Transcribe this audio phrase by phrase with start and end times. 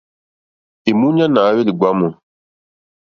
[0.89, 2.07] Èmúɲánà à hwélì ɡbwámù.